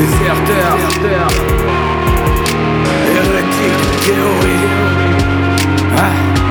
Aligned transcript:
Déserteur, 0.00 0.78
hérétique, 3.06 3.84
théorie. 4.00 4.66
Ah, 5.94 6.00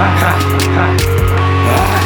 ah, 0.00 0.34
ah, 0.78 2.05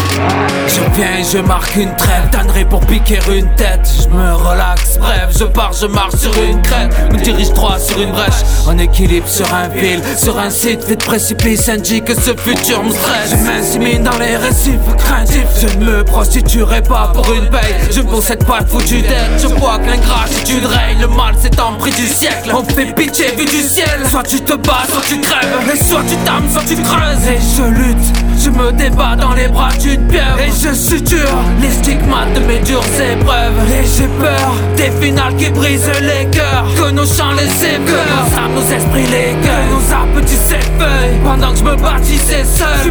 je 0.69 0.81
viens 0.95 1.11
je 1.33 1.39
marque 1.39 1.77
une 1.77 1.95
trêve, 1.97 2.31
tannerai 2.33 2.65
pour 2.65 2.81
piquer 2.87 3.19
une 3.31 3.49
tête. 3.55 3.89
Je 4.03 4.09
me 4.09 4.35
relaxe, 4.35 4.99
bref, 4.99 5.29
je 5.39 5.45
pars, 5.45 5.73
je 5.73 5.87
marche 5.87 6.17
sur 6.17 6.33
une 6.43 6.61
crête. 6.63 6.91
Me 7.13 7.19
dirige 7.19 7.53
droit 7.53 7.79
sur 7.79 8.01
une 8.01 8.11
brèche, 8.11 8.43
en 8.67 8.79
équilibre 8.79 9.29
sur 9.29 9.47
un 9.55 9.71
fil, 9.71 10.01
sur 10.17 10.39
un 10.39 10.51
site 10.51 10.85
vite 10.85 11.05
précipice, 11.05 11.69
indique 11.69 12.07
que 12.07 12.15
ce 12.15 12.31
futur 12.37 12.83
me 12.83 12.91
stresse. 12.91 13.31
Je 13.31 13.37
m'insimine 13.37 14.03
dans 14.03 14.19
les 14.19 14.37
récifs 14.37 14.81
craintifs. 14.99 15.47
Je 15.61 15.79
ne 15.79 15.85
me 15.85 16.05
prostituerai 16.05 16.83
pas 16.83 17.13
pour 17.15 17.33
une 17.33 17.49
paye. 17.49 17.75
Je 17.91 18.01
possède 18.01 18.45
pas 18.45 18.61
de 18.61 18.69
foutu 18.69 19.03
dette. 19.03 19.41
Je 19.41 19.47
vois 19.47 19.79
que 19.79 19.87
l'ingratitude 19.87 20.65
règne, 20.65 21.01
le 21.01 21.09
mal 21.09 21.35
c'est 21.41 21.61
en 21.61 21.75
prix 21.75 21.93
du 21.93 22.07
siècle. 22.07 22.51
On 22.53 22.65
fait 22.65 22.93
pitié 22.95 23.27
vu 23.37 23.45
du 23.45 23.63
ciel. 23.63 24.01
Soit 24.11 24.23
tu 24.25 24.41
te 24.41 24.55
bats, 24.55 24.85
soit 24.89 25.03
tu 25.07 25.21
crèves. 25.21 25.71
Et 25.73 25.77
soit 25.77 26.03
tu 26.09 26.17
t'ames, 26.25 26.49
soit 26.51 26.65
tu 26.67 26.77
creuses. 26.83 27.27
Et 27.29 27.39
je 27.57 27.63
lutte, 27.63 28.10
je 28.53 28.59
me 28.59 28.73
débat 28.73 29.17
dans 29.17 29.33
les 29.33 29.49
bras 29.49 29.73
d'une 29.81 30.07
pierre. 30.09 30.37
Et 30.39 30.51
je 30.51 30.75
suture 30.75 31.35
les 31.61 31.71
stigmates 31.71 32.33
de 32.35 32.41
mes 32.41 32.59
dures 32.61 32.85
épreuves. 33.13 33.53
Et 33.71 33.87
j'ai 33.87 34.09
peur 34.19 34.55
des 34.77 34.91
finales 35.05 35.35
qui 35.37 35.51
brisent 35.51 35.91
les 36.01 36.27
cœurs. 36.31 36.65
Que 36.77 36.91
nos 36.91 37.07
chants 37.07 37.33
les 37.33 37.45
écœurent 37.45 38.27
Ça 38.35 38.49
nos 38.55 38.63
esprits 38.63 39.07
les 39.07 39.35
cœurs 39.43 39.69
Nos 39.71 39.95
appétits 39.95 40.37
feuilles. 40.37 41.19
Pendant 41.25 41.53
que 41.53 41.59
je 41.59 41.65
me 41.65 41.77
bâtissais 41.77 42.45
seul. 42.45 42.69
Je 42.79 42.91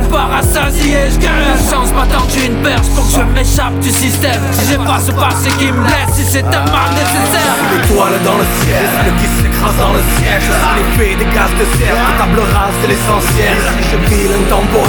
suis 0.80 0.92
et 0.92 1.10
je 1.12 1.20
gagne 1.20 1.46
La 1.50 1.58
chance 1.70 1.90
m'attend 1.94 2.26
une 2.36 2.56
perche 2.62 2.88
Pour 2.96 3.06
que 3.08 3.14
je 3.14 3.24
m'échappe 3.34 3.80
du 3.80 3.90
système. 3.90 4.42
Si 4.52 4.70
j'ai 4.70 4.78
pas 4.78 5.00
ce 5.00 5.12
passé 5.12 5.50
qui 5.58 5.72
me 5.72 5.84
laisse 5.84 6.14
Si 6.14 6.24
c'est 6.24 6.46
un 6.46 6.66
mal 6.70 6.90
nécessaire. 6.94 7.56
L'étoile 7.72 8.18
dans 8.26 8.38
le 8.38 8.48
ciel 8.62 8.86
Le 9.06 9.12
qui 9.20 9.28
s'écrase 9.40 9.78
dans 9.80 9.94
le 9.94 10.04
siège. 10.18 10.48
L'effet 10.76 11.16
des 11.16 11.30
gaz 11.34 11.52
de 11.58 11.66
serre 11.78 11.96
La 11.96 12.14
table 12.18 12.40
rase 12.54 12.76
c'est 12.82 12.88
l'essentiel. 12.88 13.58
Je 13.92 13.98
brille 14.06 14.30
intemporel 14.30 14.89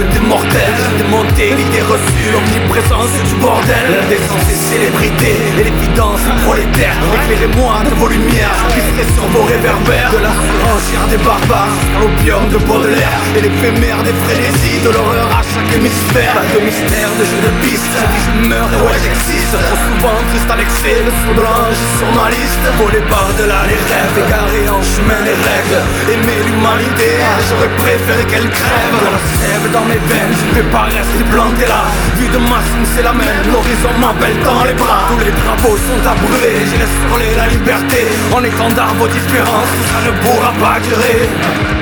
l'auréole 0.00 0.08
des 0.12 0.20
mortels 0.20 0.80
Démonter 0.98 1.54
l'idée 1.56 1.82
reçue 1.82 2.30
L'omniprésence 2.32 3.10
du 3.28 3.34
bordel. 3.36 3.76
L'indécence 3.90 4.46
et 4.50 4.54
célébrité 4.54 5.36
Et 5.58 5.64
l'évidence 5.64 6.20
prolétaire. 6.44 6.96
Éclairez-moi 7.24 7.82
de 7.88 7.94
vos 7.94 8.08
lumières 8.08 8.54
Je 8.74 9.14
sur 9.14 9.24
vos 9.28 9.42
réverbères. 9.42 10.10
De 10.12 10.18
la 10.18 10.32
surenchère 10.32 11.06
des 11.08 11.18
barbares 11.18 11.76
L'opium 12.00 12.48
de 12.48 12.58
Baudelaire. 12.58 13.20
Et 13.36 13.40
l'éphémère 13.40 14.02
des 14.02 14.14
frénésies 14.24 14.80
De 14.84 14.90
l'horreur 14.90 15.28
à 15.38 15.42
chaque 15.42 15.74
hémisphère. 15.74 16.34
Pas 16.34 16.48
de 16.54 16.64
mystère, 16.64 17.10
de 17.18 17.24
jeu 17.24 17.40
de 17.42 17.52
piste 17.66 17.96
Je 18.24 18.48
meurs 18.48 18.70
ouais 18.84 18.98
j'existe 19.02 19.39
Trop 19.50 19.82
souvent 19.82 20.14
triste 20.30 20.50
à 20.50 20.56
l'excès. 20.56 21.02
Le 21.02 21.42
l'ange 21.42 21.82
sur 21.98 22.06
ma 22.14 22.30
liste 22.30 22.62
Volé 22.78 23.02
par 23.10 23.26
delà 23.34 23.66
les 23.66 23.82
rêves 23.90 24.14
Égarés 24.22 24.68
en 24.70 24.78
chemin 24.78 25.20
des 25.26 25.34
règles. 25.34 25.82
Aimer 26.06 26.40
l'humanité 26.46 27.18
J'aurais 27.48 27.74
préféré 27.82 28.22
qu'elle 28.30 28.48
crève. 28.48 28.94
De 29.02 29.10
la 29.10 29.22
sève 29.42 29.66
dans 29.72 29.86
mes 29.90 29.98
veines 30.06 30.34
Je 30.38 30.54
vais 30.54 30.68
pas 30.70 30.86
rester 30.86 31.24
planté 31.30 31.66
là. 31.66 31.82
Vu 32.14 32.28
de 32.28 32.38
ma 32.38 32.62
c'est 32.94 33.02
la 33.02 33.12
même. 33.12 33.42
L'horizon 33.50 33.92
m'appelle 33.98 34.38
dans 34.44 34.62
les 34.62 34.74
bras. 34.74 35.10
Tous 35.10 35.18
les 35.18 35.34
drapeaux 35.34 35.78
sont 35.82 36.02
à 36.06 36.14
brûler. 36.14 36.62
Laisse 36.78 36.98
hurler 37.10 37.34
la 37.34 37.46
liberté. 37.48 38.06
En 38.30 38.44
étendard 38.44 38.94
vos 38.94 39.08
différences 39.08 39.74
Ça 39.90 39.98
ne 40.06 40.12
pourra 40.22 40.52
pas 40.62 40.78
durer 40.78 41.79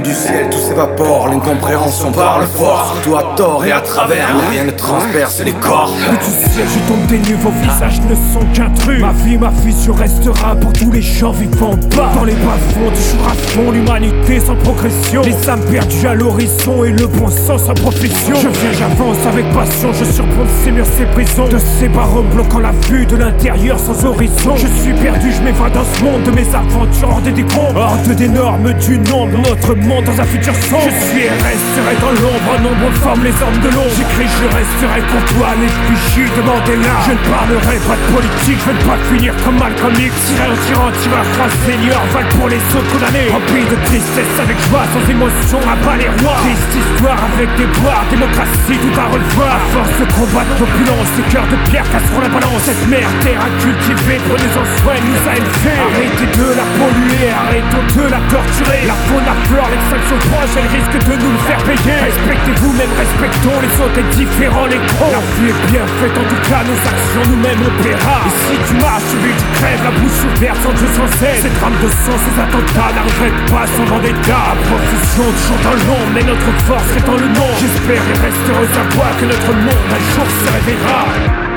du 0.00 0.14
ciel, 0.14 0.48
tout 0.50 0.58
s'évapore, 0.58 1.28
l'incompréhension 1.28 2.12
parle 2.12 2.46
fort. 2.46 2.96
Toi 3.04 3.20
à 3.20 3.36
tort 3.36 3.64
et 3.64 3.72
à 3.72 3.80
travers, 3.80 4.28
rien 4.50 4.64
ne 4.64 4.70
transperce 4.70 5.40
les 5.44 5.52
corps. 5.52 5.92
du 5.92 6.50
ciel, 6.50 6.66
je 6.68 6.88
tombe 6.88 7.06
des 7.06 7.18
nues, 7.18 7.36
vos 7.40 7.50
visages 7.50 8.00
ne 8.02 8.14
sont 8.14 8.46
qu'un 8.52 8.70
truc. 8.70 9.00
Ma 9.00 9.12
vie, 9.12 9.38
ma 9.38 9.50
fusion 9.50 9.94
restera 9.94 10.54
pour 10.56 10.72
tous 10.72 10.90
les 10.92 11.02
gens 11.02 11.32
vivants 11.32 11.76
bas. 11.96 12.10
Dans 12.14 12.24
les 12.24 12.34
bas-fonds, 12.34 12.90
toujours 12.90 13.28
à 13.28 13.34
fond, 13.34 13.70
l'humanité 13.72 14.40
sans 14.40 14.56
progression. 14.56 15.22
Les 15.22 15.48
âmes 15.48 15.64
perdues 15.70 16.06
à 16.06 16.14
l'horizon 16.14 16.84
et 16.84 16.92
le 16.92 17.06
bon 17.06 17.28
sens 17.28 17.64
sans 17.64 17.74
profession. 17.74 18.36
Je 18.36 18.48
viens, 18.48 18.72
j'avance 18.72 19.26
avec 19.26 19.50
passion, 19.52 19.92
je 19.92 20.04
surplombe 20.04 20.48
ces 20.64 20.70
murs, 20.70 20.86
ces 20.96 21.06
prisons. 21.06 21.48
De 21.48 21.58
ces 21.58 21.88
barreaux 21.88 22.22
bloquant 22.22 22.60
la 22.60 22.72
vue 22.88 23.06
de 23.06 23.16
l'intérieur 23.16 23.78
sans 23.78 24.04
horizon. 24.04 24.56
Je 24.56 24.66
suis 24.82 24.92
perdu, 24.94 25.32
je 25.32 25.42
m'évade 25.42 25.72
dans 25.72 25.84
ce 25.84 26.04
monde 26.04 26.22
de 26.22 26.30
mes 26.30 26.46
aventures 26.54 27.08
hors 27.10 27.20
des 27.20 27.32
décombres. 27.32 27.76
Hors 27.76 27.98
de 28.06 28.14
des 28.14 28.28
normes 28.28 28.72
du 28.74 28.98
nombre, 28.98 29.38
notre 29.38 29.74
monde 29.74 29.87
dans 29.88 30.20
un 30.20 30.24
futur 30.24 30.54
sombre 30.68 30.84
Je 30.84 30.92
suis 31.08 31.24
et 31.24 31.32
resterai 31.32 31.96
dans 32.00 32.12
l'ombre, 32.20 32.48
un 32.52 32.60
nombre 32.60 32.92
forme 33.00 33.24
les 33.24 33.32
hommes 33.40 33.56
de 33.64 33.72
l'ombre. 33.72 33.88
J'écris, 33.96 34.28
je 34.28 34.44
resterai 34.44 35.00
pour 35.08 35.22
toi, 35.32 35.56
l'effigie 35.56 36.28
de 36.28 36.42
Mandela 36.44 36.92
Je 37.08 37.16
ne 37.16 37.24
parlerai 37.24 37.76
pas 37.88 37.96
de 37.96 38.06
politique, 38.12 38.60
je 38.60 38.72
ne 38.76 38.82
pas 38.84 39.00
finir 39.08 39.32
comme 39.44 39.56
Malcolm 39.56 39.96
X. 39.96 40.12
Tirer 40.28 40.44
en 40.44 40.58
tirant, 40.68 40.92
tireur, 41.00 41.24
phrase 41.40 41.56
seigneur, 41.64 42.00
val 42.12 42.28
pour 42.36 42.48
les 42.52 42.60
autres 42.76 42.90
condamnés. 42.92 43.32
Rempli 43.32 43.64
de 43.64 43.76
tristesse 43.88 44.36
avec 44.36 44.60
joie, 44.68 44.84
sans 44.92 45.04
émotion, 45.08 45.60
à 45.64 45.74
bas 45.80 45.96
les 45.96 46.12
rois. 46.20 46.36
Triste 46.44 46.72
histoire 46.76 47.20
avec 47.32 47.48
des 47.56 47.68
bois, 47.80 48.04
démocratie, 48.12 48.76
tout 48.76 48.96
à 49.00 49.08
revoir. 49.08 49.56
À 49.56 49.62
force 49.72 49.96
de 49.96 50.06
combattre 50.12 50.52
l'opulence, 50.60 51.08
ce 51.16 51.22
cœur 51.32 51.48
de 51.48 51.56
pierre 51.72 51.88
casseront 51.88 52.20
la 52.20 52.28
balance. 52.28 52.60
Cette 52.68 52.84
mère, 52.92 53.08
terre 53.24 53.40
à 53.40 53.50
cultiver, 53.56 54.20
prenez-en 54.28 54.64
soin, 54.84 55.00
nous 55.00 55.22
a 55.24 55.32
élevés. 55.32 55.80
Arrêtez 55.80 56.28
de 56.28 56.48
la 56.52 56.66
polluer, 56.76 57.32
arrêtons 57.32 57.86
de 57.88 58.04
la 58.04 58.20
torturer. 58.28 58.84
La 58.84 58.98
faune, 59.08 59.24
la 59.24 59.36
flore, 59.48 59.77
Sanctions 59.88 60.20
proches, 60.30 60.54
elle 60.58 60.68
risque 60.68 60.98
de 61.06 61.14
nous 61.16 61.32
le 61.32 61.42
faire 61.46 61.62
payer 61.62 61.96
Respectez-vous, 62.02 62.72
même 62.74 62.92
respectons 62.92 63.58
les 63.62 63.72
autres 63.80 63.98
et 63.98 64.08
différents 64.14 64.66
les 64.66 64.76
gros. 64.76 65.12
La 65.14 65.22
vie 65.38 65.48
est 65.48 65.60
bien 65.70 65.86
faite, 66.02 66.16
en 66.18 66.26
tout 66.28 66.42
cas 66.50 66.62
nos 66.66 66.80
actions 66.82 67.24
nous-mêmes 67.30 67.62
on 67.62 67.74
paiera. 67.82 68.18
Et 68.26 68.34
si 68.34 68.56
tu 68.66 68.74
marches, 68.82 69.08
tu 69.08 69.18
crèves, 69.56 69.82
la 69.84 69.94
bouche 69.96 70.20
ouverte 70.28 70.60
sans 70.62 70.74
Dieu 70.74 70.88
sans 70.92 71.10
cesse 71.18 71.42
Ces 71.42 71.54
drames 71.56 71.80
de 71.80 71.88
sang, 71.88 72.18
ces 72.18 72.36
attentats 72.36 72.92
n'arrêtent 72.92 73.44
pas 73.48 73.66
sans 73.66 73.86
vendetta 73.88 74.42
Profusion 74.66 75.28
de 75.30 75.38
chants 75.46 75.62
dans 75.64 75.78
l'ombre, 75.86 76.10
mais 76.14 76.24
notre 76.24 76.50
force 76.66 76.90
est 76.96 77.06
dans 77.06 77.18
le 77.18 77.28
nom. 77.32 77.50
J'espère 77.60 78.02
et 78.02 78.18
reste 78.18 78.44
heureux 78.50 78.68
à 78.68 78.84
voir 78.94 79.12
que 79.16 79.24
notre 79.24 79.52
monde 79.54 79.86
un 79.94 80.02
jour 80.12 80.26
se 80.26 80.46
réveillera. 80.52 81.02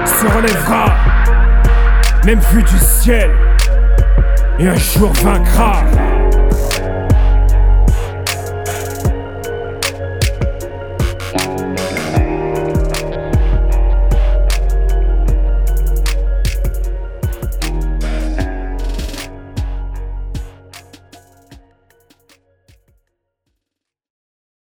Se 0.05 0.25
relèvera 0.27 0.85
Même 2.25 2.39
vu 2.51 2.63
du 2.63 2.77
ciel. 2.77 3.31
Et 4.59 4.67
un 4.67 4.75
jour 4.75 5.11
vaincra 5.23 5.83